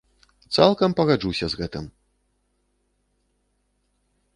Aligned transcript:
Цалкам 0.57 0.95
пагаджуся 1.01 1.45
з 1.55 1.61
гэтым. 1.61 1.85